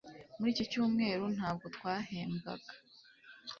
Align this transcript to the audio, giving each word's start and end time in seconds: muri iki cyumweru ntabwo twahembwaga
muri 0.37 0.49
iki 0.53 0.63
cyumweru 0.71 1.23
ntabwo 1.37 1.65
twahembwaga 1.75 2.73